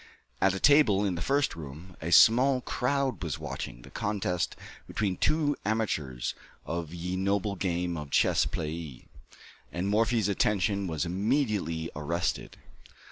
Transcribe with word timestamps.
At 0.41 0.55
a 0.55 0.59
table 0.59 1.05
in 1.05 1.13
the 1.13 1.21
first 1.21 1.55
room, 1.55 1.95
a 2.01 2.11
small 2.11 2.61
crowd 2.61 3.23
was 3.23 3.37
watching 3.37 3.83
the 3.83 3.91
contest 3.91 4.55
between 4.87 5.15
two 5.15 5.55
amateurs 5.63 6.33
of 6.65 6.91
"ye 6.91 7.15
noble 7.15 7.53
game 7.55 7.95
of 7.95 8.09
chesse 8.09 8.47
playe," 8.47 9.05
and 9.71 9.87
Morphy's 9.87 10.27
attention 10.27 10.87
was 10.87 11.05
immediately 11.05 11.91
arrested. 11.95 12.57